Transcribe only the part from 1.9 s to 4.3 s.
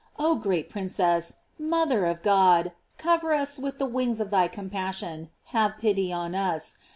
of God! cover us with the wings